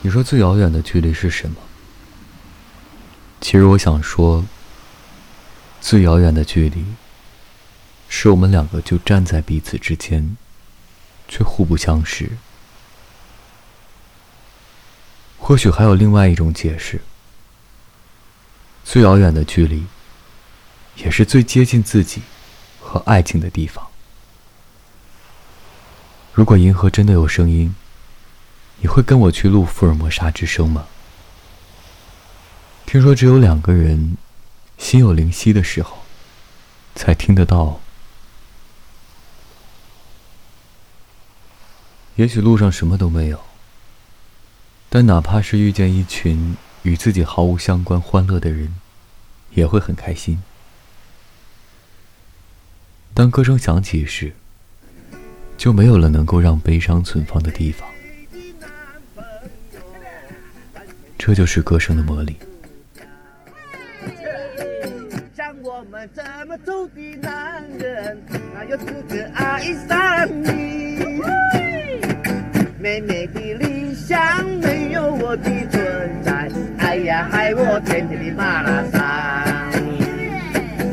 [0.00, 1.56] 你说最遥远的距离是什么？
[3.40, 4.44] 其实我想说，
[5.80, 6.84] 最遥远的距离，
[8.08, 10.36] 是我们两个就站在彼此之间，
[11.28, 12.30] 却互不相识。
[15.36, 17.00] 或许还有另外一种解释：
[18.84, 19.86] 最遥远的距离，
[20.96, 22.22] 也是最接近自己
[22.80, 23.86] 和爱情的地方。
[26.32, 27.74] 如果银河真的有声音，
[28.80, 30.86] 你会跟我去录福尔摩沙之声吗？
[32.86, 34.16] 听说只有两个人
[34.78, 35.98] 心有灵犀的时候，
[36.94, 37.80] 才听得到。
[42.16, 43.40] 也许路上什么都没有，
[44.88, 48.74] 但哪怕是遇见一群与自己毫无相关欢乐的人，
[49.50, 50.42] 也会很开心。
[53.12, 54.34] 当歌声响起时，
[55.56, 57.88] 就没有了能够让悲伤存放的地方。
[61.28, 62.34] 这就是歌声的魔力。
[65.36, 68.18] 像我们这么丑的男人，
[68.54, 71.20] 哪有资格爱上你？
[72.78, 78.98] 美美的理想没有我的存在，哎呀，害我天天的马拉松。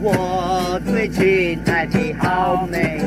[0.00, 3.00] 我最亲爱的好妹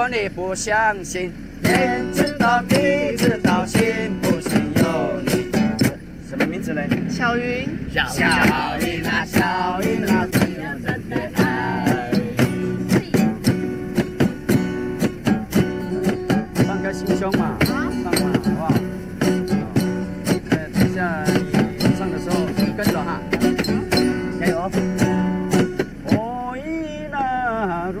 [0.00, 1.30] 果你不相信，
[1.62, 5.52] 天知道，地知道，信不信由你。
[6.26, 6.80] 什么名字呢？
[7.10, 8.06] 小云，小
[8.80, 12.10] 云啊，小云啊，怎样真的爱？
[16.64, 18.72] 放开心胸嘛，放嘛，好不好？
[20.48, 21.22] 呃，等下
[21.76, 23.20] 你唱的时候跟着哈，
[24.40, 24.70] 加油！
[26.16, 28.00] 哦伊那鲁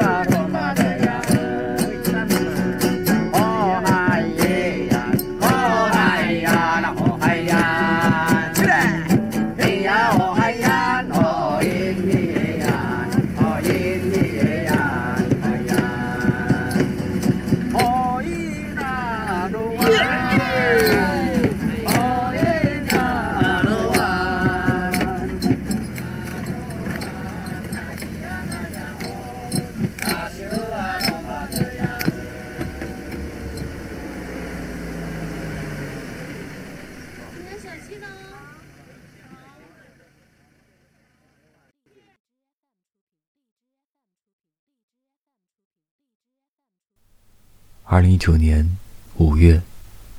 [47.83, 48.77] 二零一九年
[49.17, 49.61] 五月，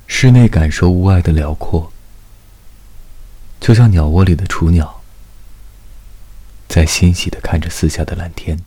[0.05, 1.91] 室内感受屋外的辽阔，
[3.59, 5.01] 就像鸟窝里的雏鸟，
[6.67, 8.63] 在欣喜的看着四下的蓝天。